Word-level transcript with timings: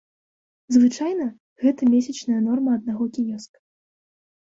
Звычайна, 0.77 1.27
гэта 1.65 1.81
месячная 1.93 2.41
норма 2.49 2.71
аднаго 2.81 3.05
кіёска. 3.19 3.57